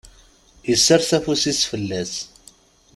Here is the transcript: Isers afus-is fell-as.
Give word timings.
Isers 0.71 1.09
afus-is 1.17 1.61
fell-as. 1.71 2.13